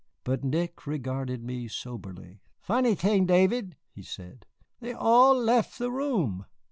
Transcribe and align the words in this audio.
But 0.23 0.43
Nick 0.43 0.87
regarded 0.87 1.43
me 1.43 1.67
soberly. 1.67 2.39
"Funny 2.59 2.95
thing, 2.95 3.27
Davy," 3.27 3.73
he 3.93 4.01
said, 4.01 4.47
"they 4.79 4.93
all 4.93 5.39
left 5.39 5.77
the 5.77 5.91
room." 5.91 6.47